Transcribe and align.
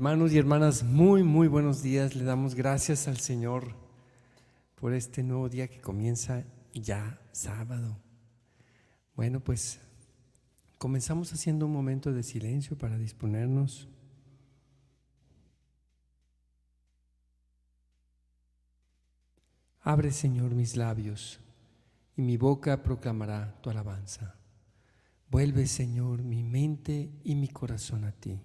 Hermanos 0.00 0.32
y 0.32 0.38
hermanas, 0.38 0.82
muy, 0.82 1.22
muy 1.22 1.46
buenos 1.46 1.82
días. 1.82 2.14
Le 2.16 2.24
damos 2.24 2.54
gracias 2.54 3.06
al 3.06 3.18
Señor 3.18 3.74
por 4.74 4.94
este 4.94 5.22
nuevo 5.22 5.50
día 5.50 5.68
que 5.68 5.78
comienza 5.78 6.42
ya 6.72 7.20
sábado. 7.32 7.98
Bueno, 9.14 9.40
pues 9.40 9.78
comenzamos 10.78 11.34
haciendo 11.34 11.66
un 11.66 11.74
momento 11.74 12.14
de 12.14 12.22
silencio 12.22 12.78
para 12.78 12.96
disponernos. 12.96 13.90
Abre, 19.82 20.12
Señor, 20.12 20.54
mis 20.54 20.78
labios 20.78 21.40
y 22.16 22.22
mi 22.22 22.38
boca 22.38 22.82
proclamará 22.82 23.60
tu 23.60 23.68
alabanza. 23.68 24.34
Vuelve, 25.30 25.66
Señor, 25.66 26.22
mi 26.22 26.42
mente 26.42 27.10
y 27.22 27.34
mi 27.34 27.48
corazón 27.48 28.04
a 28.04 28.12
ti. 28.12 28.40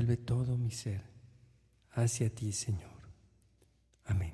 Vuelve 0.00 0.16
todo 0.16 0.56
mi 0.56 0.70
ser 0.70 1.02
hacia 1.90 2.34
ti, 2.34 2.52
Señor. 2.52 3.02
Amén. 4.06 4.32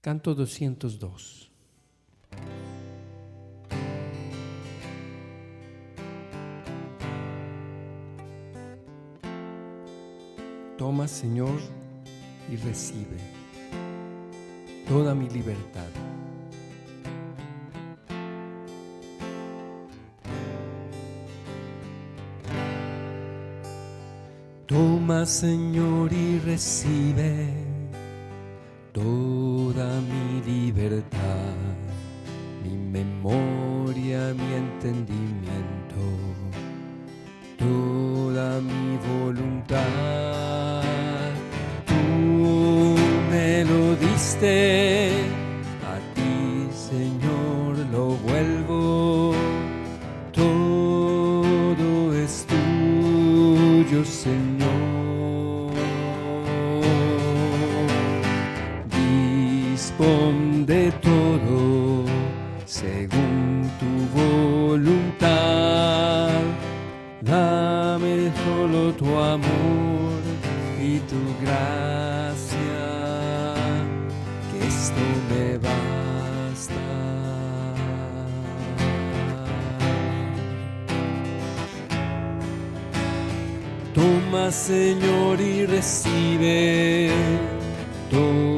Canto 0.00 0.34
202. 0.34 1.52
Toma, 10.76 11.06
Señor, 11.06 11.60
y 12.50 12.56
recibe 12.56 13.18
toda 14.88 15.14
mi 15.14 15.30
libertad. 15.30 15.90
Señor, 25.24 26.12
y 26.12 26.40
recibe 26.40 27.46
toda 28.92 30.00
mi 30.00 30.42
libertad, 30.44 31.21
Solo 68.12 68.92
tu 68.92 69.06
amor 69.18 70.20
y 70.78 70.98
tu 71.10 71.16
gracia, 71.40 72.84
que 74.50 74.66
esto 74.66 75.04
me 75.30 75.56
basta. 75.56 76.74
Toma, 83.94 84.50
Señor, 84.50 85.40
y 85.40 85.64
recibe 85.64 87.10
toda 88.10 88.51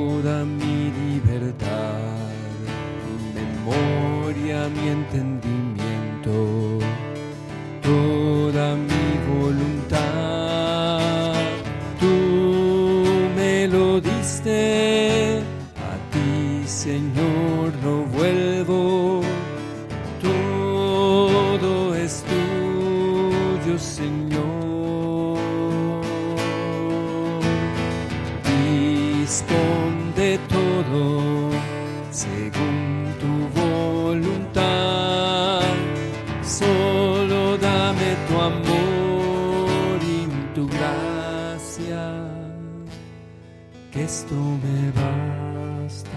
que 43.95 44.03
esto 44.03 44.35
me 44.35 44.91
basta. 44.91 46.11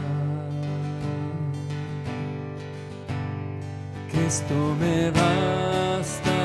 Que 4.12 4.26
esto 4.26 4.76
me 4.80 5.12
basta. 5.12 6.38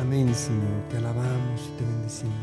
Amén, 0.00 0.34
Señor. 0.34 0.88
Te 0.90 0.96
alabamos 0.96 1.60
y 1.60 1.78
te 1.78 1.84
bendecimos. 1.84 2.34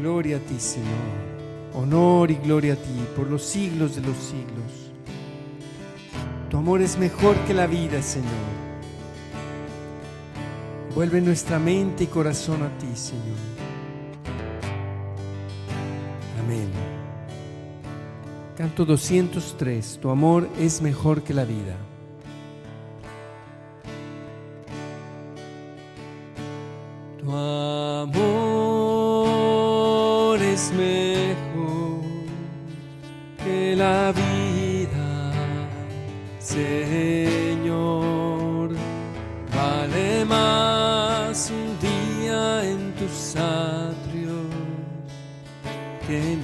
Gloria 0.00 0.38
a 0.38 0.40
ti, 0.40 0.58
Señor. 0.58 0.88
Honor 1.74 2.30
y 2.30 2.36
gloria 2.36 2.72
a 2.72 2.76
ti 2.76 3.04
por 3.14 3.26
los 3.26 3.42
siglos 3.42 3.96
de 3.96 4.00
los 4.00 4.16
siglos. 4.16 4.72
Tu 6.48 6.56
amor 6.56 6.80
es 6.80 6.96
mejor 6.96 7.36
que 7.46 7.52
la 7.52 7.66
vida, 7.66 8.00
Señor. 8.00 8.57
Vuelve 10.98 11.20
nuestra 11.20 11.60
mente 11.60 12.02
y 12.02 12.06
corazón 12.08 12.60
a 12.64 12.76
ti, 12.76 12.88
Señor. 12.96 13.36
Amén. 16.40 16.68
Canto 18.56 18.84
203. 18.84 20.00
Tu 20.02 20.10
amor 20.10 20.48
es 20.58 20.82
mejor 20.82 21.22
que 21.22 21.34
la 21.34 21.44
vida. 21.44 21.76
Tu 27.20 27.30
amor 27.30 28.18
es 30.42 30.72
mejor 30.72 32.02
que 33.44 33.76
la 33.76 34.10
vida, 34.10 35.32
Señor. 36.40 37.50
Vale 39.54 40.24
más 40.24 40.67
un 41.28 41.78
día 41.78 42.64
en 42.64 42.94
tus 42.94 43.36
atrios 43.36 44.46
que 46.06 46.38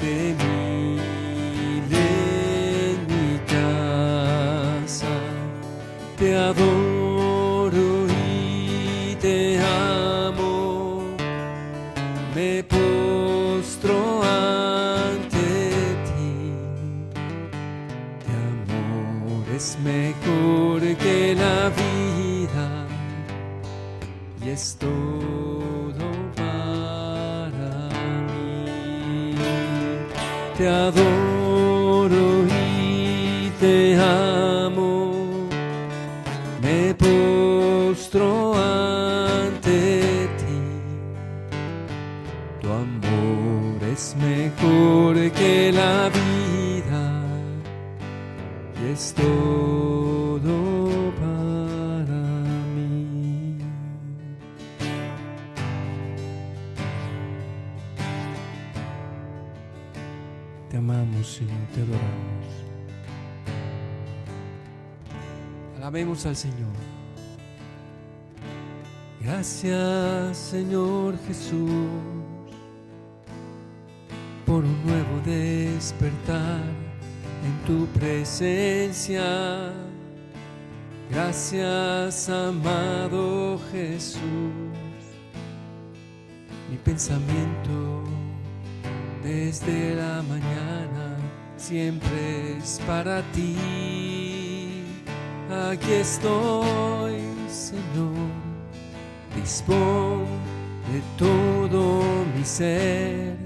que 0.00 0.57
Alabemos 65.76 66.26
al 66.26 66.36
Señor. 66.36 66.74
Gracias, 69.20 70.36
Señor 70.36 71.18
Jesús, 71.26 71.70
por 74.46 74.64
un 74.64 74.86
nuevo 74.86 75.20
despertar 75.24 76.62
en 77.44 77.66
tu 77.66 77.86
presencia. 77.98 79.72
Gracias, 81.10 82.28
amado 82.28 83.58
Jesús. 83.72 84.20
Mi 86.70 86.76
pensamiento 86.76 88.04
desde 89.22 89.94
la 89.94 90.22
mañana 90.22 90.77
siempre 91.58 92.56
es 92.58 92.80
para 92.86 93.22
ti. 93.32 94.84
Aquí 95.70 95.92
estoy, 95.92 97.20
Señor. 97.48 98.28
Dispón 99.34 100.24
de 100.92 101.02
todo 101.18 102.02
mi 102.36 102.44
ser 102.44 103.36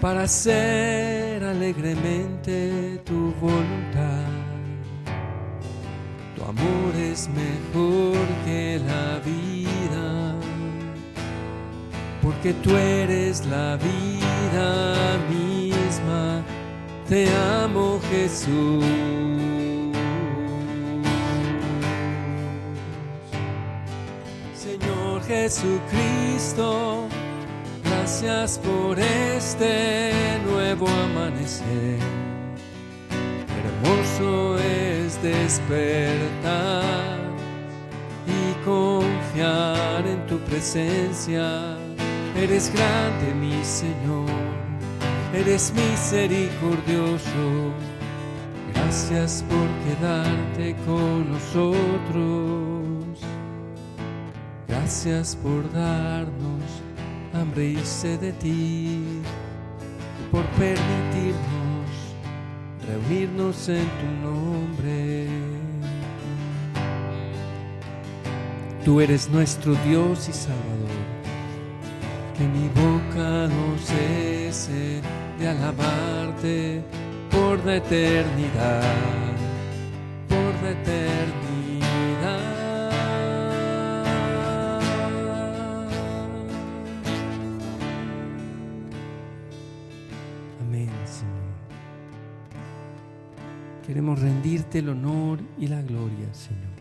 para 0.00 0.24
hacer 0.24 1.42
alegremente 1.42 3.00
tu 3.04 3.32
voluntad. 3.40 4.28
Tu 6.36 6.42
amor 6.42 6.94
es 6.96 7.28
mejor 7.28 8.18
que 8.44 8.80
la 8.86 9.20
vida, 9.20 10.34
porque 12.22 12.52
tú 12.54 12.76
eres 12.76 13.46
la 13.46 13.76
vida 13.76 15.18
misma. 15.30 15.43
Te 17.08 17.28
amo 17.62 18.00
Jesús. 18.10 18.82
Señor 24.56 25.22
Jesucristo, 25.26 27.06
gracias 27.84 28.58
por 28.58 28.98
este 28.98 30.22
nuevo 30.50 30.88
amanecer. 30.88 31.98
Hermoso 33.58 34.58
es 34.58 35.22
despertar 35.22 37.18
y 38.26 38.64
confiar 38.64 40.06
en 40.06 40.26
tu 40.26 40.38
presencia. 40.38 41.76
Eres 42.34 42.72
grande, 42.72 43.34
mi 43.34 43.62
Señor, 43.62 44.30
eres 45.34 45.72
misericordioso. 45.74 47.72
Gracias 48.72 49.44
por 49.48 49.68
quedarte 49.84 50.76
con 50.86 51.32
nosotros. 51.32 53.18
Gracias 54.68 55.36
por 55.36 55.70
darnos 55.72 56.62
hambre 57.32 57.70
y 57.70 57.76
sed 57.84 58.20
de 58.20 58.32
ti, 58.32 58.48
y 58.48 60.30
por 60.30 60.44
permitirnos 60.52 61.90
reunirnos 62.86 63.68
en 63.68 63.86
tu 63.86 64.28
nombre. 64.28 65.26
Tú 68.84 69.00
eres 69.00 69.30
nuestro 69.30 69.74
Dios 69.86 70.28
y 70.28 70.32
Salvador, 70.32 70.90
que 72.36 72.46
mi 72.46 72.68
boca 72.68 73.48
no 73.48 73.78
cese 73.78 75.00
de 75.38 75.48
alabarte 75.48 76.82
por 77.30 77.64
la 77.64 77.76
eternidad, 77.76 78.82
por 80.28 80.62
la 80.62 80.70
eternidad. 80.70 81.34
Amén, 90.60 90.90
Señor. 91.04 91.54
Queremos 93.86 94.20
rendirte 94.20 94.78
el 94.78 94.88
honor 94.90 95.40
y 95.58 95.66
la 95.66 95.82
gloria, 95.82 96.32
Señor. 96.32 96.74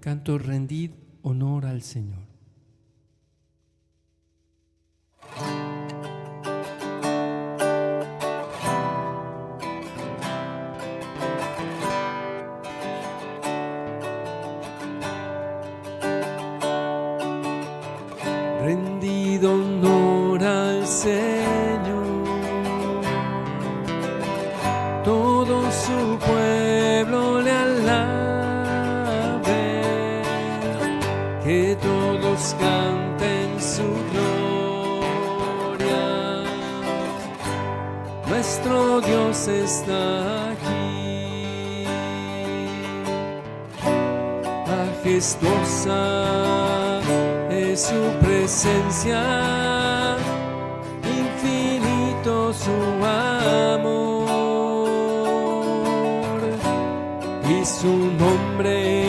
Canto 0.00 0.38
rendid 0.38 0.90
honor 1.22 1.66
al 1.66 1.82
Señor. 1.82 2.31
Majestuosa 45.42 47.00
es 47.50 47.80
su 47.80 48.18
presencia, 48.20 50.16
infinito 51.04 52.52
su 52.52 52.70
amor 53.04 54.28
y 57.48 57.64
su 57.64 57.88
nombre 58.18 59.01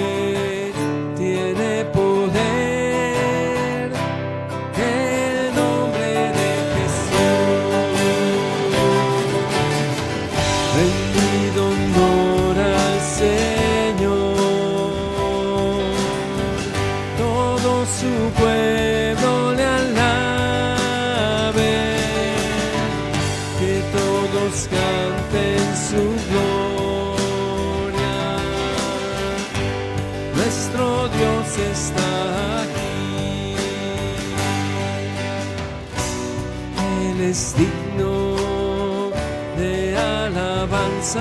de 41.16 41.20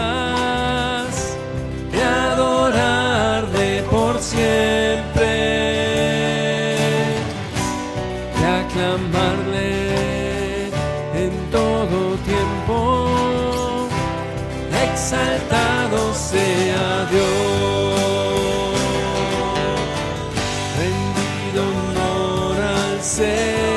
adorarle 2.02 3.82
por 3.90 4.18
siempre, 4.20 5.02
de 8.38 8.46
aclamarle 8.62 10.68
en 11.14 11.32
todo 11.50 12.16
tiempo, 12.24 13.88
exaltado 14.90 16.14
sea 16.14 17.06
Dios. 17.10 17.28
Rendido 20.78 21.62
honor 21.68 22.56
al 22.62 23.02
Señor. 23.02 23.71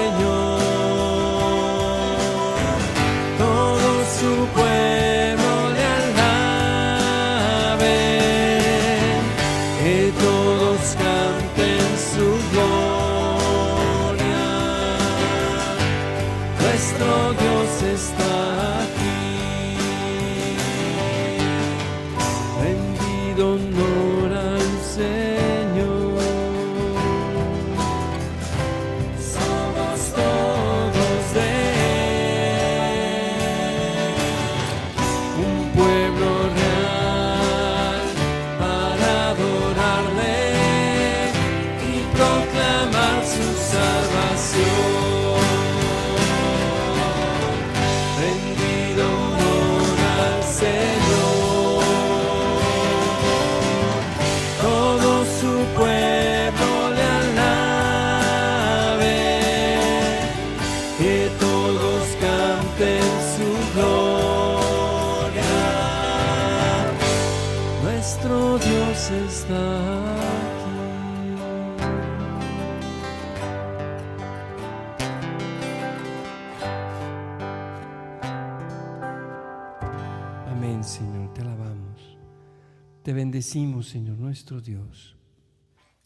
Bendecimos, 83.46 83.90
Señor, 83.90 84.18
nuestro 84.18 84.60
Dios. 84.60 85.16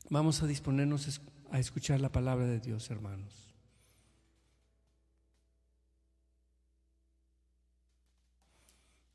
Vamos 0.10 0.44
a 0.44 0.46
disponernos 0.46 1.22
a 1.52 1.58
escuchar 1.58 2.02
la 2.02 2.12
palabra 2.12 2.46
de 2.46 2.60
Dios, 2.60 2.92
hermanos. 2.92 3.56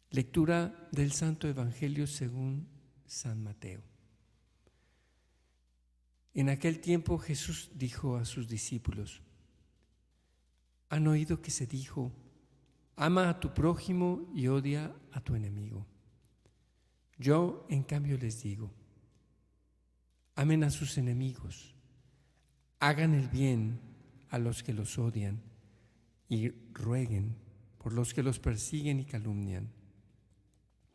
Lectura 0.09 0.88
del 0.90 1.12
Santo 1.12 1.49
Evangelio 1.49 2.07
según 2.07 2.66
San 3.04 3.43
Mateo. 3.43 3.83
En 6.33 6.49
aquel 6.49 6.81
tiempo 6.81 7.19
Jesús 7.19 7.73
dijo 7.75 8.16
a 8.16 8.25
sus 8.25 8.49
discípulos, 8.49 9.21
han 10.88 11.07
oído 11.09 11.43
que 11.43 11.50
se 11.50 11.66
dijo, 11.66 12.11
ama 12.97 13.28
a 13.28 13.38
tu 13.38 13.52
prójimo 13.52 14.33
y 14.35 14.47
odia 14.49 14.97
a 15.12 15.21
tu 15.21 15.35
enemigo. 15.35 15.87
Yo, 17.18 17.66
en 17.68 17.83
cambio, 17.85 18.18
les 18.18 18.42
digo, 18.42 18.73
amen 20.35 20.64
a 20.64 20.71
sus 20.71 20.99
enemigos, 20.99 21.75
hagan 22.80 23.14
el 23.14 23.28
bien 23.28 23.80
a 24.30 24.38
los 24.38 24.62
que 24.62 24.73
los 24.73 24.99
odian 24.99 25.40
y 26.28 26.50
rueguen 26.73 27.37
por 27.78 27.92
los 27.92 28.14
que 28.14 28.23
los 28.23 28.40
persiguen 28.40 28.99
y 28.99 29.04
calumnian, 29.04 29.71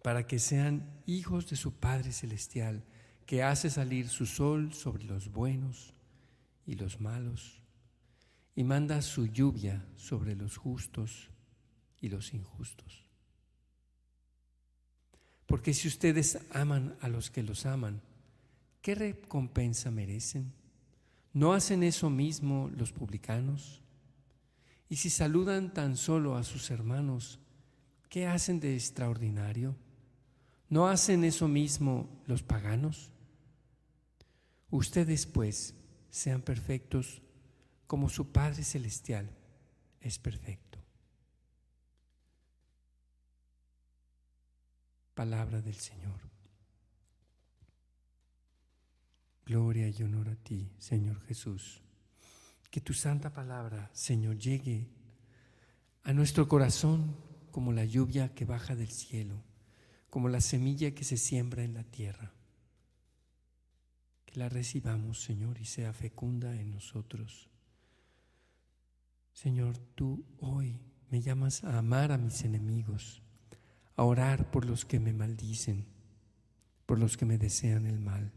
para 0.03 0.27
que 0.27 0.39
sean 0.39 1.01
hijos 1.05 1.49
de 1.49 1.55
su 1.55 1.73
Padre 1.73 2.11
Celestial, 2.11 2.83
que 3.25 3.43
hace 3.43 3.69
salir 3.69 4.09
su 4.09 4.25
sol 4.25 4.73
sobre 4.73 5.03
los 5.03 5.31
buenos 5.31 5.93
y 6.65 6.73
los 6.73 6.99
malos, 6.99 7.61
y 8.55 8.63
manda 8.63 9.01
su 9.01 9.27
lluvia 9.27 9.85
sobre 9.95 10.35
los 10.35 10.57
justos 10.57 11.29
y 12.01 12.09
los 12.09 12.33
injustos. 12.33 13.08
Porque 15.49 15.73
si 15.73 15.87
ustedes 15.87 16.37
aman 16.51 16.95
a 17.01 17.09
los 17.09 17.31
que 17.31 17.41
los 17.41 17.65
aman, 17.65 18.03
¿qué 18.83 18.93
recompensa 18.93 19.89
merecen? 19.89 20.53
¿No 21.33 21.53
hacen 21.53 21.81
eso 21.81 22.11
mismo 22.11 22.69
los 22.77 22.91
publicanos? 22.91 23.81
Y 24.89 24.97
si 24.97 25.09
saludan 25.09 25.73
tan 25.73 25.97
solo 25.97 26.35
a 26.35 26.43
sus 26.43 26.69
hermanos, 26.69 27.39
¿qué 28.09 28.27
hacen 28.27 28.59
de 28.59 28.75
extraordinario? 28.75 29.75
¿No 30.69 30.87
hacen 30.87 31.23
eso 31.23 31.47
mismo 31.47 32.07
los 32.27 32.43
paganos? 32.43 33.11
Ustedes 34.69 35.25
pues 35.25 35.73
sean 36.11 36.43
perfectos 36.43 37.23
como 37.87 38.07
su 38.07 38.31
Padre 38.31 38.63
Celestial 38.63 39.31
es 39.99 40.19
perfecto. 40.19 40.68
Palabra 45.19 45.61
del 45.61 45.75
Señor. 45.75 46.17
Gloria 49.45 49.89
y 49.89 50.01
honor 50.01 50.29
a 50.29 50.35
ti, 50.37 50.71
Señor 50.77 51.19
Jesús. 51.25 51.81
Que 52.71 52.79
tu 52.79 52.93
santa 52.93 53.33
palabra, 53.33 53.89
Señor, 53.91 54.37
llegue 54.37 54.87
a 56.03 56.13
nuestro 56.13 56.47
corazón 56.47 57.17
como 57.51 57.73
la 57.73 57.83
lluvia 57.83 58.33
que 58.33 58.45
baja 58.45 58.77
del 58.77 58.91
cielo, 58.91 59.43
como 60.09 60.29
la 60.29 60.39
semilla 60.39 60.95
que 60.95 61.03
se 61.03 61.17
siembra 61.17 61.65
en 61.65 61.73
la 61.73 61.83
tierra. 61.83 62.31
Que 64.25 64.39
la 64.39 64.47
recibamos, 64.47 65.21
Señor, 65.21 65.59
y 65.59 65.65
sea 65.65 65.91
fecunda 65.91 66.55
en 66.55 66.71
nosotros. 66.71 67.49
Señor, 69.33 69.77
tú 69.95 70.23
hoy 70.39 70.79
me 71.09 71.19
llamas 71.19 71.65
a 71.65 71.77
amar 71.77 72.13
a 72.13 72.17
mis 72.17 72.45
enemigos, 72.45 73.21
a 73.99 74.03
orar 74.05 74.49
por 74.49 74.63
los 74.63 74.85
que 74.85 74.97
me 74.97 75.11
maldicen, 75.11 75.85
por 76.85 76.99
los 76.99 77.17
que 77.17 77.25
me 77.25 77.37
desean 77.37 77.85
el 77.85 77.99
mal. 77.99 78.31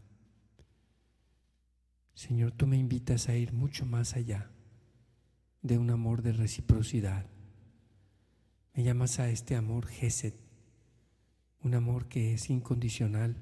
Señor, 2.15 2.51
tú 2.51 2.67
me 2.67 2.75
invitas 2.75 3.29
a 3.29 3.35
ir 3.37 3.53
mucho 3.53 3.85
más 3.85 4.17
allá 4.17 4.51
de 5.61 5.77
un 5.77 5.89
amor 5.89 6.21
de 6.21 6.33
reciprocidad. 6.33 7.27
Me 8.73 8.83
llamas 8.83 9.19
a 9.19 9.29
este 9.29 9.55
amor 9.55 9.87
Gesed, 9.87 10.33
un 11.63 11.75
amor 11.75 12.09
que 12.09 12.33
es 12.33 12.49
incondicional, 12.49 13.41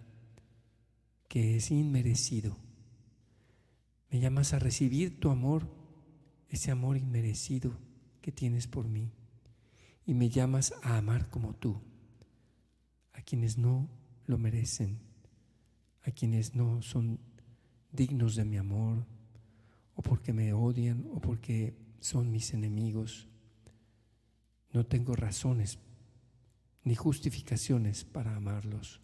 que 1.27 1.55
es 1.55 1.71
inmerecido. 1.71 2.55
Me 4.11 4.19
llamas 4.19 4.53
a 4.53 4.59
recibir 4.59 5.19
tu 5.19 5.31
amor, 5.31 5.67
ese 6.49 6.69
amor 6.69 6.97
inmerecido 6.97 7.79
que 8.21 8.31
tienes 8.31 8.67
por 8.67 8.87
mí. 8.87 9.11
Y 10.05 10.13
me 10.13 10.29
llamas 10.29 10.75
a 10.83 10.97
amar 10.97 11.27
como 11.31 11.55
tú, 11.55 11.81
a 13.21 13.23
quienes 13.23 13.59
no 13.59 13.87
lo 14.25 14.39
merecen, 14.39 14.99
a 16.01 16.11
quienes 16.11 16.55
no 16.55 16.81
son 16.81 17.19
dignos 17.91 18.35
de 18.35 18.45
mi 18.45 18.57
amor, 18.57 19.05
o 19.93 20.01
porque 20.01 20.33
me 20.33 20.53
odian, 20.53 21.05
o 21.13 21.21
porque 21.21 21.77
son 21.99 22.31
mis 22.31 22.51
enemigos. 22.55 23.27
No 24.73 24.87
tengo 24.87 25.15
razones 25.15 25.77
ni 26.83 26.95
justificaciones 26.95 28.05
para 28.05 28.35
amarlos. 28.35 29.01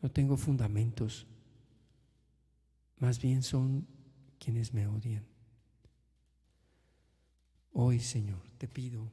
No 0.00 0.10
tengo 0.10 0.38
fundamentos. 0.38 1.26
Más 2.96 3.20
bien 3.20 3.42
son 3.42 3.86
quienes 4.38 4.72
me 4.72 4.86
odian. 4.86 5.26
Hoy, 7.74 8.00
Señor, 8.00 8.48
te 8.56 8.68
pido 8.68 9.12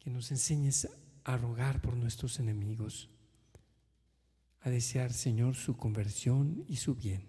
que 0.00 0.08
nos 0.08 0.30
enseñes 0.30 0.88
a 1.24 1.36
rogar 1.36 1.82
por 1.82 1.94
nuestros 1.94 2.38
enemigos, 2.38 3.10
a 4.64 4.70
desear, 4.70 5.12
Señor, 5.12 5.56
su 5.56 5.76
conversión 5.76 6.64
y 6.66 6.76
su 6.76 6.94
bien. 6.94 7.26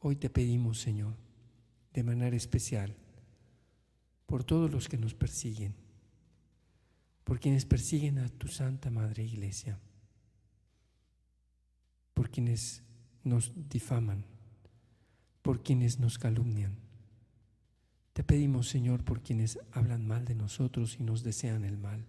Hoy 0.00 0.16
te 0.16 0.28
pedimos, 0.28 0.78
Señor, 0.78 1.16
de 1.94 2.02
manera 2.02 2.36
especial, 2.36 2.94
por 4.26 4.44
todos 4.44 4.70
los 4.70 4.86
que 4.86 4.98
nos 4.98 5.14
persiguen, 5.14 5.74
por 7.24 7.40
quienes 7.40 7.64
persiguen 7.64 8.18
a 8.18 8.28
tu 8.28 8.48
Santa 8.48 8.90
Madre 8.90 9.24
Iglesia, 9.24 9.78
por 12.12 12.30
quienes 12.30 12.82
nos 13.24 13.52
difaman, 13.70 14.26
por 15.40 15.62
quienes 15.62 15.98
nos 15.98 16.18
calumnian. 16.18 16.76
Te 18.12 18.22
pedimos, 18.24 18.68
Señor, 18.68 19.04
por 19.04 19.22
quienes 19.22 19.58
hablan 19.72 20.06
mal 20.06 20.26
de 20.26 20.34
nosotros 20.34 20.98
y 21.00 21.02
nos 21.02 21.22
desean 21.22 21.64
el 21.64 21.78
mal. 21.78 22.04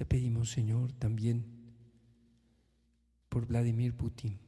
Te 0.00 0.06
pedimos, 0.06 0.50
Señor, 0.50 0.92
también 0.92 1.44
por 3.28 3.46
Vladimir 3.46 3.94
Putin 3.94 4.38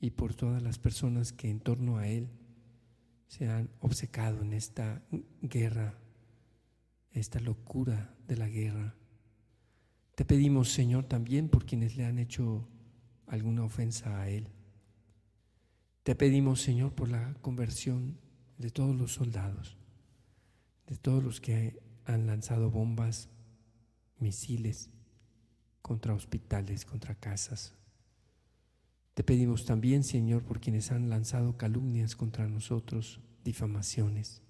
y 0.00 0.10
por 0.10 0.34
todas 0.34 0.60
las 0.64 0.80
personas 0.80 1.32
que 1.32 1.48
en 1.48 1.60
torno 1.60 1.98
a 1.98 2.08
él 2.08 2.28
se 3.28 3.48
han 3.48 3.70
obcecado 3.78 4.42
en 4.42 4.52
esta 4.52 5.00
guerra, 5.42 5.96
esta 7.12 7.38
locura 7.38 8.12
de 8.26 8.36
la 8.36 8.48
guerra. 8.48 8.96
Te 10.16 10.24
pedimos, 10.24 10.72
Señor, 10.72 11.04
también 11.04 11.48
por 11.48 11.64
quienes 11.64 11.96
le 11.96 12.04
han 12.04 12.18
hecho 12.18 12.66
alguna 13.28 13.62
ofensa 13.62 14.20
a 14.22 14.28
Él. 14.28 14.48
Te 16.02 16.16
pedimos, 16.16 16.60
Señor, 16.60 16.96
por 16.96 17.08
la 17.10 17.34
conversión 17.42 18.18
de 18.58 18.70
todos 18.70 18.96
los 18.96 19.12
soldados, 19.12 19.76
de 20.88 20.96
todos 20.96 21.22
los 21.22 21.40
que 21.40 21.80
han 22.06 22.26
lanzado 22.26 22.72
bombas, 22.72 23.30
misiles 24.20 24.90
contra 25.82 26.14
hospitales, 26.14 26.84
contra 26.84 27.14
casas. 27.14 27.74
Te 29.14 29.24
pedimos 29.24 29.64
también, 29.64 30.04
Señor, 30.04 30.44
por 30.44 30.60
quienes 30.60 30.92
han 30.92 31.10
lanzado 31.10 31.56
calumnias 31.56 32.16
contra 32.16 32.48
nosotros, 32.48 33.20
difamaciones. 33.44 34.42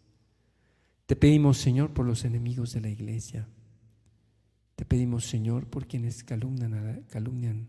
Te 1.06 1.16
pedimos, 1.16 1.58
Señor, 1.58 1.92
por 1.92 2.06
los 2.06 2.24
enemigos 2.24 2.72
de 2.72 2.80
la 2.80 2.88
iglesia. 2.88 3.48
Te 4.76 4.84
pedimos, 4.84 5.24
Señor, 5.24 5.66
por 5.66 5.86
quienes 5.86 6.22
a, 6.22 6.26
calumnian 7.08 7.68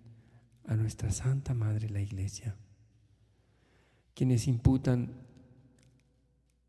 a 0.66 0.76
nuestra 0.76 1.12
Santa 1.12 1.54
Madre, 1.54 1.90
la 1.90 2.02
iglesia. 2.02 2.56
Quienes 4.14 4.48
imputan 4.48 5.14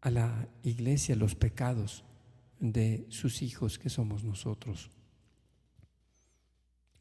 a 0.01 0.11
la 0.11 0.49
iglesia 0.62 1.15
los 1.15 1.35
pecados 1.35 2.05
de 2.59 3.07
sus 3.09 3.43
hijos 3.43 3.79
que 3.79 3.91
somos 3.91 4.25
nosotros. 4.25 4.91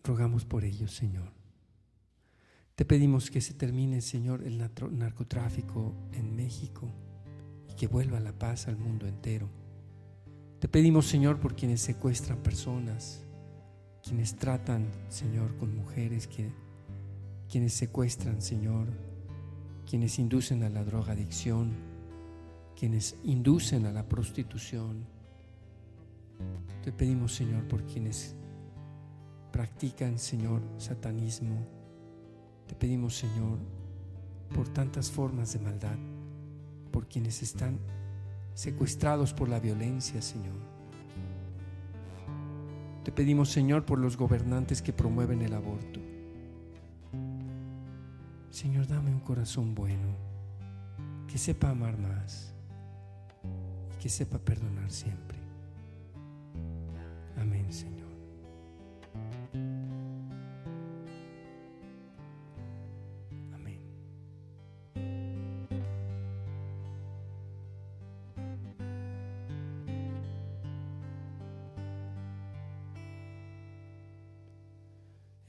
Rogamos 0.04 0.46
por 0.46 0.64
ellos, 0.64 0.96
Señor. 0.96 1.32
Te 2.76 2.86
pedimos 2.86 3.30
que 3.30 3.42
se 3.42 3.54
termine, 3.54 4.02
Señor, 4.02 4.44
el 4.44 4.58
narcotráfico 4.58 5.94
en 6.14 6.36
México 6.36 6.92
y 7.70 7.76
que 7.76 7.88
vuelva 7.88 8.20
la 8.20 8.34
paz 8.34 8.68
al 8.68 8.78
mundo 8.78 9.08
entero. 9.08 9.50
Te 10.60 10.68
pedimos, 10.68 11.06
Señor, 11.06 11.40
por 11.40 11.56
quienes 11.56 11.82
secuestran 11.82 12.42
personas, 12.42 13.24
quienes 14.04 14.36
tratan, 14.36 14.92
Señor, 15.10 15.56
con 15.58 15.76
mujeres, 15.76 16.28
que, 16.28 16.52
quienes 17.48 17.74
secuestran, 17.74 18.42
Señor, 18.42 18.88
quienes 19.88 20.18
inducen 20.18 20.64
a 20.64 20.70
la 20.70 20.84
drogadicción, 20.84 21.74
quienes 22.76 23.16
inducen 23.24 23.86
a 23.86 23.92
la 23.92 24.08
prostitución. 24.08 25.06
Te 26.84 26.92
pedimos, 26.92 27.34
Señor, 27.34 27.68
por 27.68 27.86
quienes 27.86 28.36
practican, 29.52 30.18
Señor, 30.18 30.62
satanismo. 30.78 31.56
Te 32.68 32.76
pedimos, 32.76 33.16
Señor, 33.16 33.60
por 34.54 34.68
tantas 34.70 35.12
formas 35.12 35.54
de 35.54 35.60
maldad, 35.60 35.98
por 36.92 37.08
quienes 37.08 37.42
están 37.42 37.80
secuestrados 38.54 39.34
por 39.34 39.50
la 39.50 39.60
violencia, 39.60 40.22
Señor. 40.22 40.56
Te 43.04 43.12
pedimos, 43.12 43.50
Señor, 43.50 43.86
por 43.86 44.00
los 44.00 44.16
gobernantes 44.16 44.82
que 44.82 44.94
promueven 44.94 45.42
el 45.42 45.54
aborto. 45.54 46.00
Señor, 48.52 48.88
dame 48.88 49.12
un 49.12 49.22
corazón 49.22 49.74
bueno, 49.74 50.16
que 51.28 51.38
sepa 51.38 51.70
amar 51.70 51.98
más 51.98 52.54
y 53.96 54.02
que 54.02 54.10
sepa 54.10 54.38
perdonar 54.38 54.92
siempre. 54.92 55.31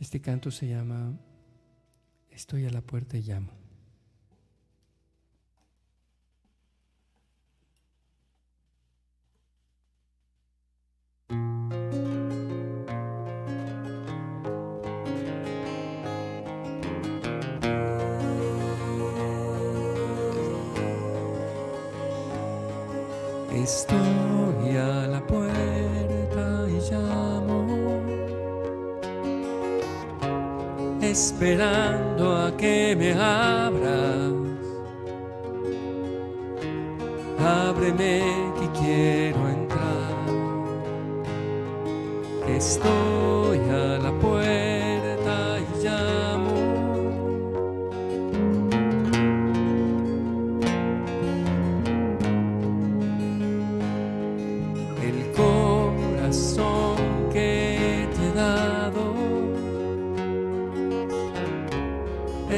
Este 0.03 0.21
canto 0.21 0.51
se 0.51 0.67
llama 0.67 1.17
Estoy 2.29 2.67
a 2.67 2.71
la 2.71 2.81
puerta 2.81 3.17
y 3.17 3.23
llamo. 3.23 3.62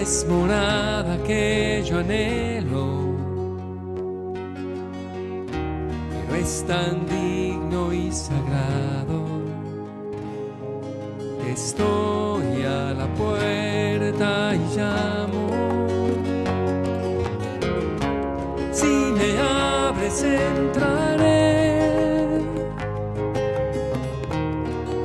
Es 0.05 0.27
morada 0.29 1.17
que 1.27 1.83
yo 1.83 2.01
anhelo, 2.01 2.87
pero 6.13 6.35
es 6.35 6.63
tan 6.67 7.07
digno 7.07 7.91
y 7.91 8.13
sagrado. 8.13 9.19
Estoy 11.49 12.65
a 12.65 12.93
la 13.01 13.07
puerta 13.15 14.55
y 14.55 14.77
llamo. 14.77 15.45
Si 18.73 18.93
me 19.19 19.29
abres 19.41 20.23
entraré 20.23 21.63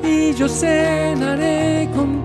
y 0.03 0.33
yo 0.33 0.49
cenaré 0.49 1.88
contigo. 1.95 2.18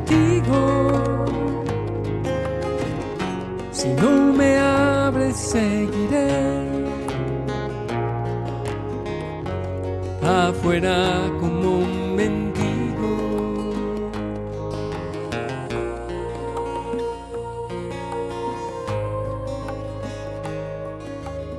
Afuera 10.65 11.31
como 11.41 11.79
un 11.81 12.17
mendigo. 12.17 13.15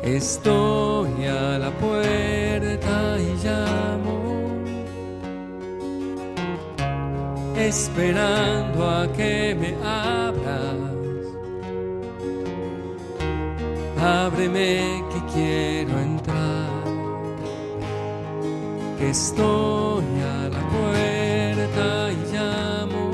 Estoy 0.02 1.26
a 1.26 1.60
la 1.60 1.70
puerta 1.70 3.18
y 3.20 3.46
llamo, 3.46 4.18
esperando 7.56 8.90
a 8.90 9.14
que 9.14 9.56
me 9.60 9.76
abras. 9.88 10.96
Ábreme 14.02 15.04
que 15.12 15.20
quiero 15.34 16.00
que 18.98 19.10
estoy 19.10 20.06
a 20.22 20.50
la 20.50 20.62
puerta 20.70 22.12
y 22.12 22.34
llamo. 22.34 23.06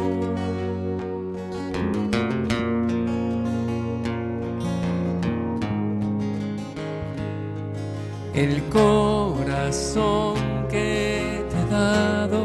el 8.33 8.63
corazón 8.69 10.35
que 10.69 11.45
te 11.49 11.57
he 11.59 11.65
dado 11.69 12.41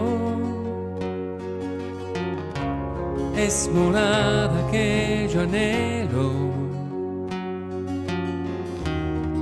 es 3.36 3.70
morada 3.72 4.70
que 4.70 5.28
yo 5.32 5.42
anhelo, 5.42 6.32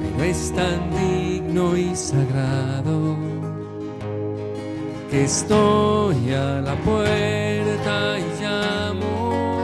pero 0.01 0.25
es 0.25 0.53
tan 0.53 0.91
digno 0.91 1.77
y 1.77 1.97
sagrado 1.97 3.24
estoy 5.23 6.33
a 6.33 6.61
la 6.61 6.75
puerta 6.77 8.19
y 8.19 8.43
llamo. 8.43 9.61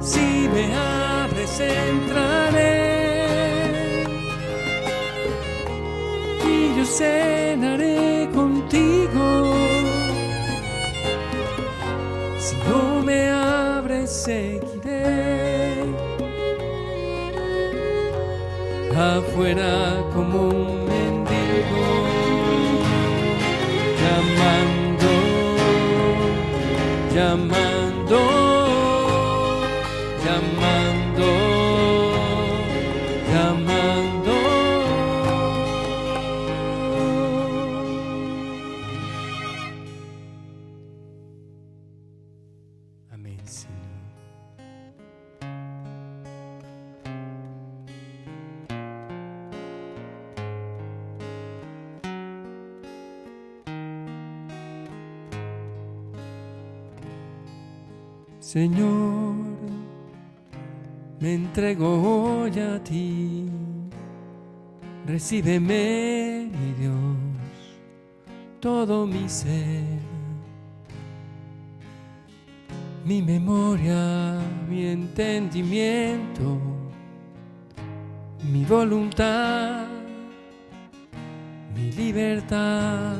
Si 0.00 0.48
me 0.52 0.74
abres 0.74 1.60
entraré 1.60 2.82
y 6.46 6.76
yo 6.76 6.84
cenaré 6.84 8.28
contigo. 8.34 9.54
Si 12.38 12.56
no 12.68 13.02
me 13.02 13.28
abres 13.30 14.10
seguiré 14.10 15.02
afuera 18.96 20.04
como 20.14 20.48
un 20.48 20.81
entrego 61.52 62.00
hoy 62.00 62.58
a 62.60 62.82
ti. 62.82 63.44
Recíbeme, 65.06 66.48
mi 66.50 66.72
Dios, 66.80 67.76
todo 68.58 69.06
mi 69.06 69.28
ser, 69.28 69.84
mi 73.04 73.20
memoria, 73.20 74.38
mi 74.66 74.86
entendimiento, 74.86 76.58
mi 78.50 78.64
voluntad, 78.64 79.84
mi 81.74 81.92
libertad. 81.92 83.18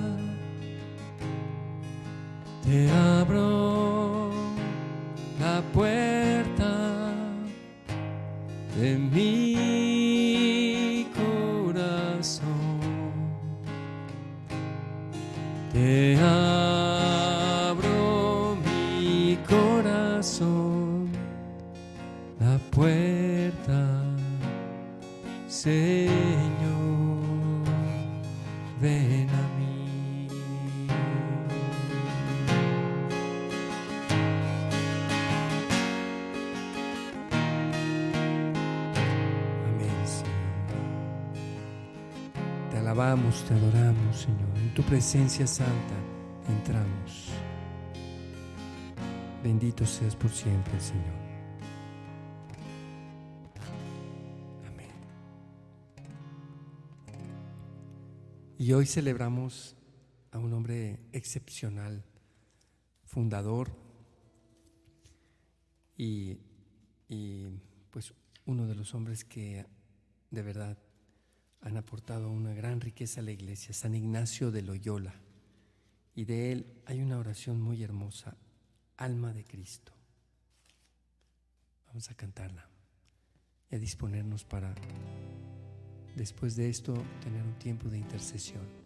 Te 2.65 2.89
abro 2.91 4.31
la 5.39 5.61
puerta 5.75 6.12
de 8.83 8.99
mi 8.99 9.42
presencia 44.93 45.47
santa 45.47 45.95
entramos. 46.49 47.31
Bendito 49.43 49.87
seas 49.87 50.15
por 50.15 50.31
siempre, 50.31 50.79
Señor. 50.79 51.15
Amén. 54.69 54.91
Y 58.59 58.71
hoy 58.75 58.85
celebramos 58.85 59.79
a 60.31 60.39
un 60.39 60.53
hombre 60.53 61.01
excepcional, 61.13 62.05
fundador 63.07 63.71
y, 65.97 66.37
y, 67.09 67.47
pues 67.91 68.13
uno 68.45 68.67
de 68.67 68.75
los 68.75 68.95
hombres 68.95 69.25
que 69.25 69.65
de 70.31 70.43
verdad 70.43 70.77
han 71.63 71.77
aportado 71.77 72.31
una 72.31 72.53
gran 72.53 72.81
riqueza 72.81 73.21
a 73.21 73.25
la 73.25 73.31
iglesia, 73.31 73.73
San 73.73 73.95
Ignacio 73.95 74.51
de 74.51 74.63
Loyola. 74.63 75.15
Y 76.15 76.25
de 76.25 76.53
él 76.53 76.67
hay 76.85 77.01
una 77.01 77.19
oración 77.19 77.61
muy 77.61 77.83
hermosa, 77.83 78.37
alma 78.97 79.33
de 79.33 79.45
Cristo. 79.45 79.93
Vamos 81.87 82.11
a 82.11 82.15
cantarla 82.15 82.69
y 83.71 83.77
a 83.77 83.79
disponernos 83.79 84.45
para, 84.45 84.75
después 86.17 86.57
de 86.57 86.69
esto, 86.69 86.95
tener 87.23 87.43
un 87.43 87.55
tiempo 87.59 87.89
de 87.89 87.99
intercesión. 87.99 88.82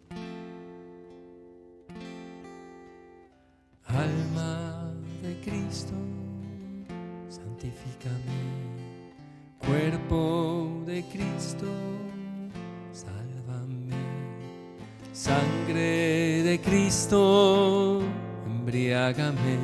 Embriágame. 19.07 19.57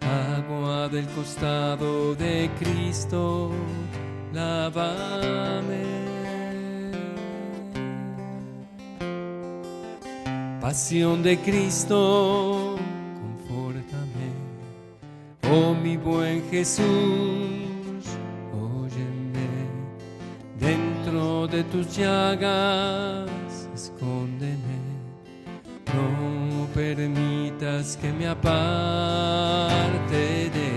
Agua 0.00 0.88
del 0.88 1.06
costado 1.08 2.14
de 2.14 2.50
Cristo, 2.58 3.50
lávame. 4.32 5.84
Pasión 10.60 11.22
de 11.22 11.38
Cristo, 11.38 12.76
confórtame. 13.48 14.30
Oh 15.50 15.74
mi 15.74 15.96
buen 15.96 16.42
Jesús, 16.50 16.84
óyeme. 18.52 19.48
Dentro 20.58 21.46
de 21.46 21.64
tus 21.64 21.96
llagas, 21.96 23.28
escóndeme. 23.74 24.80
No 25.94 26.66
permitas 27.60 27.96
que 27.96 28.10
me 28.12 28.26
aparte 28.26 28.50
de 30.50 30.69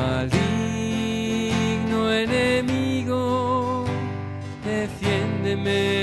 maligno 0.00 1.98
enemigo, 2.10 3.84
defiéndeme 4.64 5.99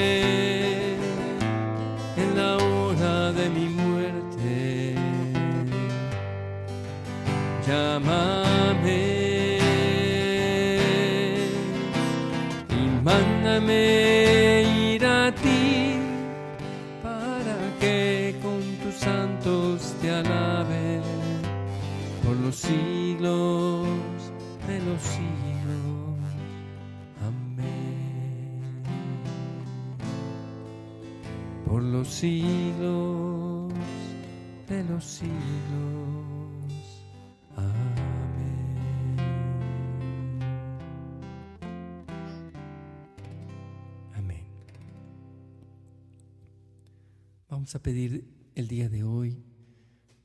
A 47.73 47.79
pedir 47.79 48.25
el 48.55 48.69
día 48.69 48.87
de 48.87 49.03
hoy 49.03 49.43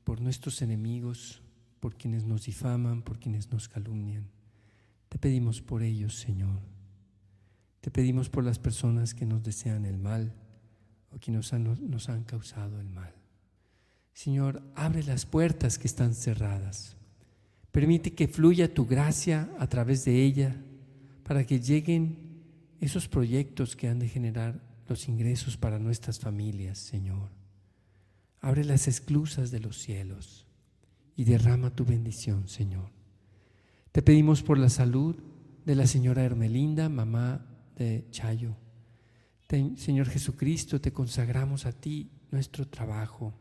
por 0.05 0.21
nuestros 0.21 0.61
enemigos, 0.61 1.41
por 1.81 1.95
quienes 1.97 2.23
nos 2.23 2.45
difaman, 2.45 3.01
por 3.01 3.19
quienes 3.19 3.51
nos 3.51 3.67
calumnian. 3.67 4.29
Te 5.09 5.17
pedimos 5.17 5.61
por 5.61 5.83
ellos, 5.83 6.15
Señor. 6.15 6.61
Te 7.81 7.91
pedimos 7.91 8.29
por 8.29 8.45
las 8.45 8.59
personas 8.59 9.13
que 9.13 9.25
nos 9.25 9.43
desean 9.43 9.85
el 9.85 9.97
mal 9.97 10.33
o 11.11 11.19
que 11.19 11.31
nos 11.31 11.51
han, 11.51 11.89
nos 11.89 12.07
han 12.07 12.23
causado 12.23 12.79
el 12.79 12.89
mal. 12.89 13.13
Señor, 14.13 14.63
abre 14.73 15.03
las 15.03 15.25
puertas 15.25 15.77
que 15.77 15.87
están 15.87 16.15
cerradas. 16.15 16.95
Permite 17.73 18.13
que 18.13 18.29
fluya 18.29 18.73
tu 18.73 18.85
gracia 18.85 19.53
a 19.59 19.67
través 19.67 20.05
de 20.05 20.23
ella 20.23 20.55
para 21.23 21.45
que 21.45 21.59
lleguen 21.59 22.45
esos 22.79 23.09
proyectos 23.09 23.75
que 23.75 23.89
han 23.89 23.99
de 23.99 24.07
generar 24.07 24.72
los 24.87 25.07
ingresos 25.07 25.57
para 25.57 25.79
nuestras 25.79 26.19
familias, 26.19 26.77
Señor. 26.77 27.29
Abre 28.41 28.65
las 28.65 28.87
esclusas 28.87 29.51
de 29.51 29.59
los 29.59 29.77
cielos 29.77 30.45
y 31.15 31.23
derrama 31.23 31.75
tu 31.75 31.85
bendición, 31.85 32.47
Señor. 32.47 32.89
Te 33.91 34.01
pedimos 34.01 34.41
por 34.41 34.57
la 34.57 34.69
salud 34.69 35.15
de 35.65 35.75
la 35.75 35.87
señora 35.87 36.23
Hermelinda, 36.23 36.89
mamá 36.89 37.45
de 37.75 38.07
Chayo. 38.11 38.55
Señor 39.77 40.09
Jesucristo, 40.09 40.81
te 40.81 40.91
consagramos 40.91 41.65
a 41.65 41.71
ti 41.71 42.09
nuestro 42.31 42.67
trabajo. 42.67 43.33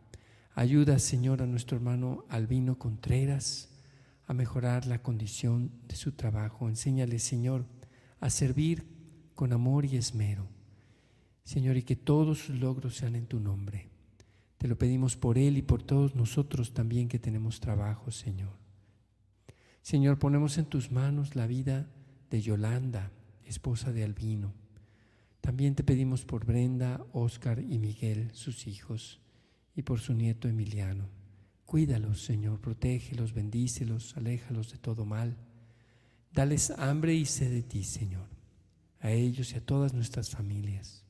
Ayuda, 0.55 0.99
Señor, 0.99 1.41
a 1.41 1.47
nuestro 1.47 1.79
hermano 1.79 2.27
Albino 2.29 2.79
Contreras 2.79 3.71
a 4.27 4.35
mejorar 4.35 4.87
la 4.87 5.03
condición 5.03 5.73
de 5.89 5.97
su 5.97 6.13
trabajo. 6.13 6.69
Enséñale, 6.69 7.19
Señor, 7.19 7.65
a 8.21 8.31
servir 8.31 8.87
con 9.35 9.53
amor 9.53 9.87
y 9.87 9.97
esmero. 9.97 10.47
Señor, 11.45 11.77
y 11.77 11.83
que 11.83 11.97
todos 11.97 12.39
sus 12.39 12.59
logros 12.59 12.97
sean 12.97 13.17
en 13.17 13.27
tu 13.27 13.41
nombre. 13.41 13.89
Te 14.59 14.69
lo 14.69 14.79
pedimos 14.79 15.17
por 15.17 15.39
él 15.39 15.57
y 15.57 15.63
por 15.63 15.83
todos 15.83 16.15
nosotros 16.15 16.73
también 16.73 17.09
que 17.09 17.19
tenemos 17.19 17.59
trabajo, 17.59 18.11
Señor. 18.11 18.53
Señor, 19.83 20.19
ponemos 20.19 20.57
en 20.59 20.67
tus 20.67 20.93
manos 20.93 21.35
la 21.35 21.49
vida 21.49 21.91
de 22.31 22.41
Yolanda, 22.41 23.11
esposa 23.45 23.93
de 23.93 24.05
Albino. 24.05 24.55
También 25.41 25.75
te 25.75 25.83
pedimos 25.83 26.25
por 26.25 26.47
Brenda, 26.47 27.05
Oscar 27.13 27.59
y 27.59 27.79
Miguel, 27.79 28.31
sus 28.33 28.69
hijos, 28.69 29.21
y 29.75 29.83
por 29.83 29.99
su 29.99 30.15
nieto 30.15 30.47
Emiliano. 30.49 31.09
Cuídalos, 31.67 32.23
Señor, 32.23 32.61
protégelos, 32.61 33.33
bendícelos, 33.33 34.17
aléjalos 34.17 34.71
de 34.71 34.79
todo 34.79 35.05
mal. 35.05 35.37
Dales 36.33 36.71
hambre 36.71 37.15
y 37.15 37.25
sed 37.25 37.51
de 37.51 37.63
ti, 37.63 37.83
Señor, 37.83 38.29
a 39.01 39.11
ellos 39.11 39.53
y 39.53 39.57
a 39.57 39.67
todas 39.67 39.93
nuestras 39.93 40.31
familias. 40.31 41.05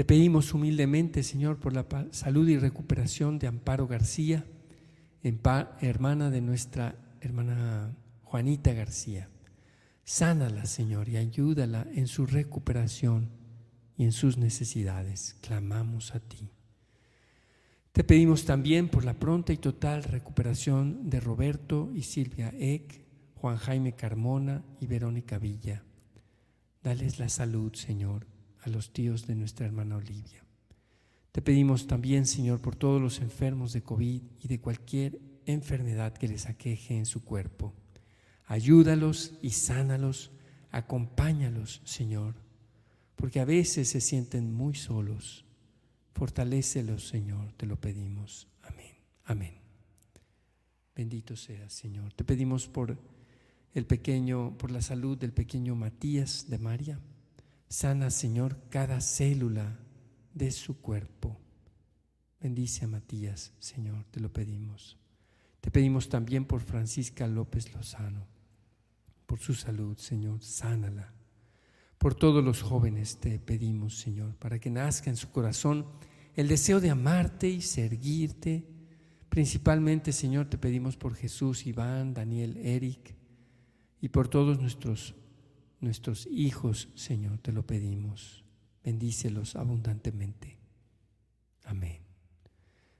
Te 0.00 0.06
pedimos 0.06 0.54
humildemente, 0.54 1.22
Señor, 1.22 1.58
por 1.58 1.74
la 1.74 1.84
salud 2.10 2.48
y 2.48 2.56
recuperación 2.56 3.38
de 3.38 3.48
Amparo 3.48 3.86
García, 3.86 4.46
hermana 5.22 6.30
de 6.30 6.40
nuestra 6.40 6.94
hermana 7.20 7.94
Juanita 8.22 8.72
García. 8.72 9.28
Sánala, 10.02 10.64
Señor, 10.64 11.10
y 11.10 11.18
ayúdala 11.18 11.86
en 11.94 12.06
su 12.06 12.24
recuperación 12.24 13.28
y 13.98 14.04
en 14.04 14.12
sus 14.12 14.38
necesidades. 14.38 15.36
Clamamos 15.42 16.14
a 16.14 16.20
ti. 16.20 16.48
Te 17.92 18.02
pedimos 18.02 18.46
también 18.46 18.88
por 18.88 19.04
la 19.04 19.18
pronta 19.18 19.52
y 19.52 19.58
total 19.58 20.04
recuperación 20.04 21.10
de 21.10 21.20
Roberto 21.20 21.90
y 21.94 22.04
Silvia 22.04 22.54
Eck, 22.58 23.04
Juan 23.34 23.58
Jaime 23.58 23.92
Carmona 23.92 24.64
y 24.80 24.86
Verónica 24.86 25.38
Villa. 25.38 25.82
Dales 26.82 27.18
la 27.18 27.28
salud, 27.28 27.74
Señor, 27.74 28.24
a 28.62 28.68
los 28.68 28.92
tíos 28.92 29.26
de 29.26 29.34
nuestra 29.34 29.66
hermana 29.66 29.96
Olivia. 29.96 30.44
Te 31.32 31.42
pedimos 31.42 31.86
también, 31.86 32.26
Señor, 32.26 32.60
por 32.60 32.76
todos 32.76 33.00
los 33.00 33.20
enfermos 33.20 33.72
de 33.72 33.82
COVID 33.82 34.22
y 34.42 34.48
de 34.48 34.60
cualquier 34.60 35.20
enfermedad 35.46 36.12
que 36.12 36.28
les 36.28 36.46
aqueje 36.46 36.96
en 36.96 37.06
su 37.06 37.22
cuerpo. 37.24 37.72
Ayúdalos 38.46 39.34
y 39.40 39.50
sánalos, 39.50 40.32
acompáñalos, 40.70 41.82
Señor, 41.84 42.34
porque 43.14 43.38
a 43.38 43.44
veces 43.44 43.88
se 43.88 44.00
sienten 44.00 44.52
muy 44.52 44.74
solos. 44.74 45.44
Fortalécelos, 46.14 47.06
Señor, 47.06 47.52
te 47.52 47.66
lo 47.66 47.80
pedimos. 47.80 48.48
Amén. 48.62 48.96
Amén. 49.24 49.54
Bendito 50.96 51.36
seas, 51.36 51.72
Señor. 51.72 52.12
Te 52.12 52.24
pedimos 52.24 52.66
por 52.66 52.98
el 53.72 53.86
pequeño, 53.86 54.58
por 54.58 54.72
la 54.72 54.82
salud 54.82 55.16
del 55.16 55.32
pequeño 55.32 55.76
Matías 55.76 56.50
de 56.50 56.58
María. 56.58 56.98
Sana, 57.70 58.10
Señor, 58.10 58.58
cada 58.68 59.00
célula 59.00 59.78
de 60.34 60.50
su 60.50 60.80
cuerpo. 60.80 61.38
Bendice 62.40 62.84
a 62.84 62.88
Matías, 62.88 63.52
Señor, 63.60 64.06
te 64.10 64.18
lo 64.18 64.32
pedimos. 64.32 64.98
Te 65.60 65.70
pedimos 65.70 66.08
también 66.08 66.46
por 66.46 66.62
Francisca 66.62 67.28
López 67.28 67.72
Lozano, 67.72 68.26
por 69.24 69.38
su 69.38 69.54
salud, 69.54 69.96
Señor, 69.98 70.42
sánala. 70.42 71.14
Por 71.96 72.16
todos 72.16 72.42
los 72.42 72.60
jóvenes 72.60 73.18
te 73.18 73.38
pedimos, 73.38 74.00
Señor, 74.00 74.34
para 74.34 74.58
que 74.58 74.68
nazca 74.68 75.08
en 75.08 75.16
su 75.16 75.30
corazón 75.30 75.86
el 76.34 76.48
deseo 76.48 76.80
de 76.80 76.90
amarte 76.90 77.48
y 77.48 77.60
servirte. 77.60 78.66
Principalmente, 79.28 80.10
Señor, 80.10 80.50
te 80.50 80.58
pedimos 80.58 80.96
por 80.96 81.14
Jesús, 81.14 81.66
Iván, 81.68 82.14
Daniel, 82.14 82.56
Eric 82.56 83.14
y 84.00 84.08
por 84.08 84.26
todos 84.26 84.60
nuestros, 84.60 85.14
nuestros 85.80 86.26
hijos, 86.26 86.88
Señor, 86.94 87.38
te 87.38 87.52
lo 87.52 87.66
pedimos 87.66 88.44
bendícelos 88.84 89.56
abundantemente. 89.56 90.58
Amén. 91.64 91.98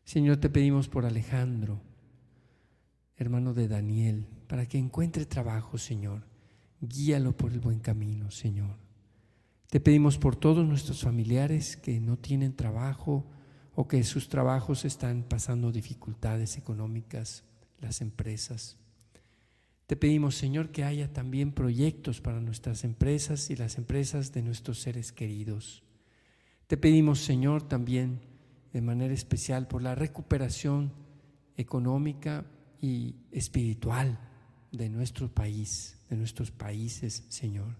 Señor, 0.04 0.38
te 0.38 0.50
pedimos 0.50 0.88
por 0.88 1.06
Alejandro, 1.06 1.80
hermano 3.16 3.54
de 3.54 3.68
Daniel, 3.68 4.26
para 4.46 4.66
que 4.66 4.78
encuentre 4.78 5.26
trabajo, 5.26 5.78
Señor. 5.78 6.26
Guíalo 6.80 7.36
por 7.36 7.52
el 7.52 7.60
buen 7.60 7.78
camino, 7.80 8.30
Señor. 8.30 8.76
Te 9.68 9.80
pedimos 9.80 10.18
por 10.18 10.34
todos 10.34 10.66
nuestros 10.66 11.02
familiares 11.02 11.76
que 11.76 12.00
no 12.00 12.16
tienen 12.16 12.56
trabajo 12.56 13.30
o 13.74 13.86
que 13.86 14.02
sus 14.02 14.28
trabajos 14.28 14.84
están 14.84 15.22
pasando 15.22 15.70
dificultades 15.70 16.56
económicas, 16.56 17.44
las 17.78 18.00
empresas. 18.00 18.78
Te 19.90 19.96
pedimos, 19.96 20.36
Señor, 20.36 20.70
que 20.70 20.84
haya 20.84 21.12
también 21.12 21.50
proyectos 21.50 22.20
para 22.20 22.40
nuestras 22.40 22.84
empresas 22.84 23.50
y 23.50 23.56
las 23.56 23.76
empresas 23.76 24.32
de 24.32 24.40
nuestros 24.40 24.78
seres 24.78 25.10
queridos. 25.10 25.82
Te 26.68 26.76
pedimos, 26.76 27.18
Señor, 27.18 27.66
también 27.66 28.20
de 28.72 28.82
manera 28.82 29.12
especial 29.12 29.66
por 29.66 29.82
la 29.82 29.96
recuperación 29.96 30.92
económica 31.56 32.46
y 32.80 33.16
espiritual 33.32 34.20
de 34.70 34.88
nuestro 34.88 35.28
país, 35.28 35.98
de 36.08 36.16
nuestros 36.16 36.52
países, 36.52 37.24
Señor. 37.28 37.74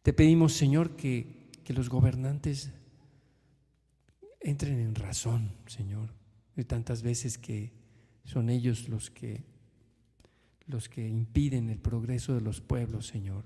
Te 0.00 0.14
pedimos, 0.14 0.54
Señor, 0.54 0.96
que, 0.96 1.50
que 1.62 1.74
los 1.74 1.90
gobernantes 1.90 2.72
entren 4.40 4.80
en 4.80 4.94
razón, 4.94 5.52
Señor, 5.66 6.14
de 6.56 6.64
tantas 6.64 7.02
veces 7.02 7.36
que 7.36 7.74
son 8.24 8.48
ellos 8.48 8.88
los 8.88 9.10
que 9.10 9.51
los 10.66 10.88
que 10.88 11.08
impiden 11.08 11.70
el 11.70 11.78
progreso 11.78 12.34
de 12.34 12.40
los 12.40 12.60
pueblos, 12.60 13.06
Señor. 13.06 13.44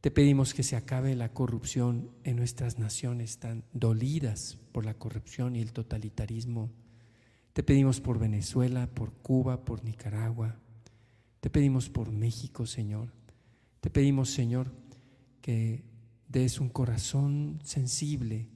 Te 0.00 0.10
pedimos 0.10 0.54
que 0.54 0.62
se 0.62 0.76
acabe 0.76 1.16
la 1.16 1.32
corrupción 1.32 2.10
en 2.24 2.36
nuestras 2.36 2.78
naciones 2.78 3.38
tan 3.38 3.64
dolidas 3.72 4.58
por 4.72 4.84
la 4.84 4.94
corrupción 4.94 5.56
y 5.56 5.60
el 5.60 5.72
totalitarismo. 5.72 6.70
Te 7.52 7.62
pedimos 7.62 8.00
por 8.00 8.18
Venezuela, 8.18 8.88
por 8.88 9.12
Cuba, 9.14 9.64
por 9.64 9.84
Nicaragua. 9.84 10.56
Te 11.40 11.50
pedimos 11.50 11.88
por 11.88 12.12
México, 12.12 12.66
Señor. 12.66 13.12
Te 13.80 13.90
pedimos, 13.90 14.30
Señor, 14.30 14.72
que 15.40 15.84
des 16.28 16.60
un 16.60 16.68
corazón 16.68 17.58
sensible 17.64 18.48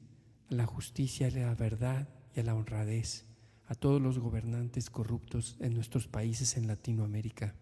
a 0.51 0.55
la 0.55 0.67
justicia, 0.67 1.27
a 1.27 1.31
la 1.31 1.55
verdad 1.55 2.09
y 2.37 2.41
a 2.41 2.45
la 2.45 2.55
honradez 2.55 3.27
a 3.73 3.75
todos 3.75 4.03
los 4.03 4.19
gobernantes 4.19 4.91
corruptos 4.91 5.57
en 5.61 5.73
nuestros 5.73 6.07
países 6.07 6.59
en 6.59 6.67
Latinoamérica 6.67 7.55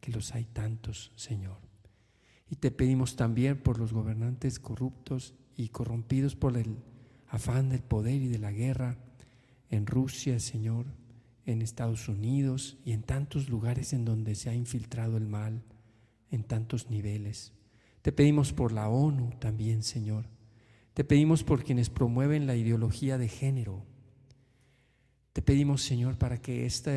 que 0.00 0.12
los 0.12 0.34
hay 0.34 0.44
tantos, 0.44 1.12
Señor. 1.16 1.58
Y 2.48 2.56
te 2.56 2.70
pedimos 2.70 3.16
también 3.16 3.62
por 3.62 3.78
los 3.78 3.92
gobernantes 3.92 4.58
corruptos 4.58 5.34
y 5.56 5.68
corrompidos 5.68 6.34
por 6.34 6.56
el 6.56 6.76
afán 7.28 7.68
del 7.68 7.82
poder 7.82 8.20
y 8.20 8.28
de 8.28 8.38
la 8.38 8.50
guerra 8.50 8.98
en 9.68 9.86
Rusia, 9.86 10.40
Señor, 10.40 10.86
en 11.46 11.62
Estados 11.62 12.08
Unidos 12.08 12.78
y 12.84 12.92
en 12.92 13.02
tantos 13.02 13.48
lugares 13.48 13.92
en 13.92 14.04
donde 14.04 14.34
se 14.34 14.50
ha 14.50 14.54
infiltrado 14.54 15.16
el 15.16 15.26
mal, 15.26 15.62
en 16.30 16.42
tantos 16.42 16.90
niveles. 16.90 17.52
Te 18.02 18.12
pedimos 18.12 18.52
por 18.52 18.72
la 18.72 18.88
ONU 18.88 19.30
también, 19.38 19.82
Señor. 19.82 20.26
Te 20.94 21.04
pedimos 21.04 21.44
por 21.44 21.62
quienes 21.62 21.88
promueven 21.88 22.46
la 22.46 22.56
ideología 22.56 23.16
de 23.16 23.28
género. 23.28 23.84
Te 25.32 25.42
pedimos, 25.42 25.82
Señor, 25.82 26.18
para 26.18 26.38
que 26.38 26.66
esta, 26.66 26.92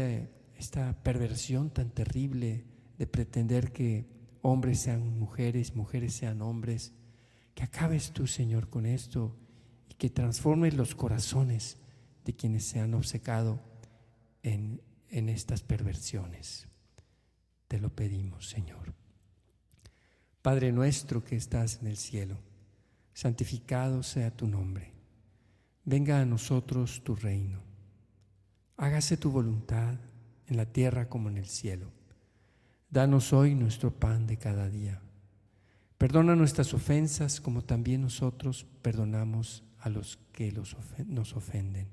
esta 0.57 1.03
perversión 1.03 1.69
tan 1.69 1.91
terrible 1.91 2.65
de 2.97 3.07
pretender 3.07 3.71
que 3.71 4.05
hombres 4.41 4.79
sean 4.79 5.19
mujeres, 5.19 5.75
mujeres 5.75 6.13
sean 6.13 6.41
hombres, 6.41 6.93
que 7.55 7.63
acabes 7.63 8.11
tú, 8.11 8.27
Señor, 8.27 8.69
con 8.69 8.85
esto 8.85 9.35
y 9.89 9.93
que 9.95 10.09
transformes 10.09 10.73
los 10.73 10.95
corazones 10.95 11.77
de 12.25 12.33
quienes 12.35 12.65
se 12.65 12.79
han 12.79 12.93
obcecado 12.93 13.59
en, 14.41 14.81
en 15.09 15.29
estas 15.29 15.61
perversiones. 15.61 16.67
Te 17.67 17.79
lo 17.79 17.89
pedimos, 17.89 18.49
Señor. 18.49 18.93
Padre 20.41 20.71
nuestro 20.71 21.23
que 21.23 21.35
estás 21.35 21.79
en 21.81 21.87
el 21.87 21.97
cielo, 21.97 22.37
santificado 23.13 24.03
sea 24.03 24.35
tu 24.35 24.47
nombre. 24.47 24.91
Venga 25.85 26.19
a 26.19 26.25
nosotros 26.25 27.01
tu 27.03 27.15
reino. 27.15 27.61
Hágase 28.77 29.17
tu 29.17 29.31
voluntad 29.31 29.95
en 30.47 30.57
la 30.57 30.65
tierra 30.65 31.07
como 31.07 31.29
en 31.29 31.37
el 31.37 31.45
cielo. 31.45 31.91
Danos 32.93 33.33
hoy 33.33 33.55
nuestro 33.55 33.89
pan 33.91 34.27
de 34.27 34.37
cada 34.37 34.69
día. 34.69 35.01
Perdona 35.97 36.35
nuestras 36.35 36.75
ofensas 36.75 37.41
como 37.41 37.63
también 37.63 38.03
nosotros 38.03 38.67
perdonamos 38.83 39.63
a 39.79 39.89
los 39.89 40.19
que 40.31 40.53
nos 41.07 41.33
ofenden. 41.33 41.87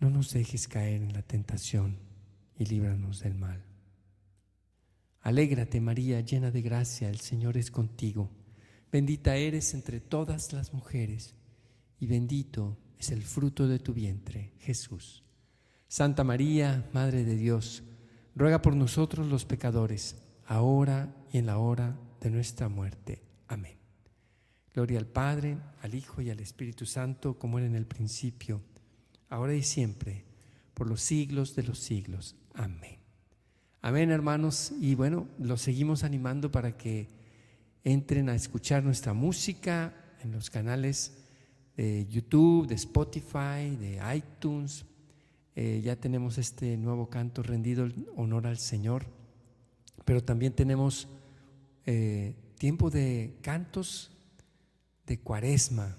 No 0.00 0.10
nos 0.10 0.34
dejes 0.34 0.68
caer 0.68 1.00
en 1.00 1.14
la 1.14 1.22
tentación 1.22 1.96
y 2.58 2.66
líbranos 2.66 3.20
del 3.20 3.36
mal. 3.36 3.64
Alégrate 5.22 5.80
María, 5.80 6.20
llena 6.20 6.50
de 6.50 6.60
gracia, 6.60 7.08
el 7.08 7.20
Señor 7.20 7.56
es 7.56 7.70
contigo. 7.70 8.28
Bendita 8.92 9.34
eres 9.36 9.72
entre 9.72 9.98
todas 9.98 10.52
las 10.52 10.74
mujeres 10.74 11.36
y 11.98 12.06
bendito 12.06 12.76
es 12.98 13.12
el 13.12 13.22
fruto 13.22 13.66
de 13.66 13.78
tu 13.78 13.94
vientre, 13.94 14.52
Jesús. 14.58 15.24
Santa 15.88 16.22
María, 16.22 16.86
Madre 16.92 17.24
de 17.24 17.36
Dios, 17.36 17.82
ruega 18.34 18.62
por 18.62 18.74
nosotros 18.74 19.28
los 19.28 19.44
pecadores, 19.44 20.16
ahora 20.46 21.14
y 21.32 21.38
en 21.38 21.46
la 21.46 21.58
hora 21.58 21.96
de 22.20 22.30
nuestra 22.30 22.68
muerte. 22.68 23.22
Amén. 23.48 23.76
Gloria 24.72 24.98
al 24.98 25.06
Padre, 25.06 25.58
al 25.82 25.94
Hijo 25.94 26.20
y 26.20 26.30
al 26.30 26.40
Espíritu 26.40 26.86
Santo, 26.86 27.38
como 27.38 27.58
era 27.58 27.66
en 27.66 27.76
el 27.76 27.86
principio, 27.86 28.60
ahora 29.28 29.54
y 29.54 29.62
siempre, 29.62 30.24
por 30.74 30.88
los 30.88 31.00
siglos 31.00 31.54
de 31.54 31.62
los 31.62 31.78
siglos. 31.78 32.36
Amén. 32.54 32.98
Amén, 33.80 34.10
hermanos. 34.10 34.72
Y 34.80 34.94
bueno, 34.94 35.28
los 35.38 35.60
seguimos 35.60 36.02
animando 36.04 36.50
para 36.50 36.76
que 36.76 37.08
entren 37.84 38.28
a 38.28 38.34
escuchar 38.34 38.82
nuestra 38.82 39.12
música 39.12 39.94
en 40.22 40.32
los 40.32 40.50
canales 40.50 41.18
de 41.76 42.06
YouTube, 42.08 42.66
de 42.66 42.74
Spotify, 42.74 43.76
de 43.76 44.00
iTunes, 44.16 44.86
eh, 45.56 45.80
ya 45.84 45.94
tenemos 45.96 46.38
este 46.38 46.76
nuevo 46.76 47.08
canto 47.08 47.42
rendido 47.42 47.84
en 47.84 48.06
honor 48.16 48.46
al 48.46 48.58
Señor, 48.58 49.06
pero 50.04 50.22
también 50.22 50.52
tenemos 50.52 51.08
eh, 51.86 52.34
tiempo 52.58 52.90
de 52.90 53.36
cantos 53.40 54.10
de 55.06 55.18
cuaresma, 55.20 55.96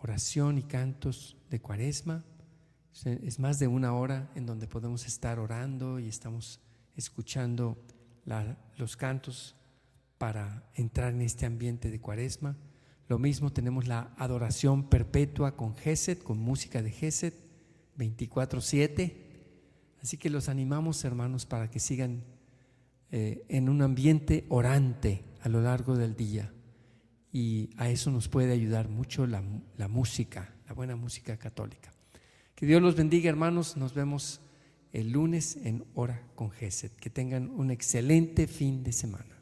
oración 0.00 0.56
y 0.56 0.62
cantos 0.62 1.36
de 1.50 1.60
cuaresma. 1.60 2.24
Es 3.04 3.38
más 3.38 3.58
de 3.58 3.68
una 3.68 3.92
hora 3.92 4.30
en 4.34 4.46
donde 4.46 4.66
podemos 4.66 5.06
estar 5.06 5.38
orando 5.38 6.00
y 6.00 6.08
estamos 6.08 6.60
escuchando 6.96 7.76
los 8.76 8.96
cantos 8.96 9.54
para 10.16 10.68
entrar 10.74 11.12
en 11.12 11.22
este 11.22 11.46
ambiente 11.46 11.90
de 11.90 12.00
cuaresma. 12.00 12.56
Lo 13.06 13.18
mismo 13.18 13.52
tenemos 13.52 13.86
la 13.86 14.14
adoración 14.16 14.88
perpetua 14.88 15.56
con 15.56 15.76
Geset, 15.76 16.22
con 16.22 16.38
música 16.38 16.82
de 16.82 16.90
Geset 16.90 17.47
24/7. 17.98 19.26
Así 20.02 20.16
que 20.16 20.30
los 20.30 20.48
animamos, 20.48 21.04
hermanos, 21.04 21.44
para 21.44 21.70
que 21.70 21.80
sigan 21.80 22.22
eh, 23.10 23.44
en 23.48 23.68
un 23.68 23.82
ambiente 23.82 24.46
orante 24.48 25.24
a 25.42 25.48
lo 25.48 25.60
largo 25.60 25.96
del 25.96 26.14
día. 26.14 26.52
Y 27.32 27.70
a 27.76 27.90
eso 27.90 28.10
nos 28.10 28.28
puede 28.28 28.52
ayudar 28.52 28.88
mucho 28.88 29.26
la, 29.26 29.42
la 29.76 29.88
música, 29.88 30.54
la 30.66 30.72
buena 30.72 30.96
música 30.96 31.36
católica. 31.36 31.92
Que 32.54 32.66
Dios 32.66 32.80
los 32.80 32.96
bendiga, 32.96 33.28
hermanos. 33.28 33.76
Nos 33.76 33.94
vemos 33.94 34.40
el 34.92 35.12
lunes 35.12 35.56
en 35.62 35.84
Hora 35.94 36.22
con 36.34 36.50
Geset. 36.50 36.96
Que 36.96 37.10
tengan 37.10 37.50
un 37.50 37.70
excelente 37.70 38.46
fin 38.46 38.82
de 38.82 38.92
semana. 38.92 39.38